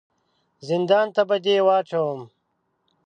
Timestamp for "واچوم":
1.67-2.19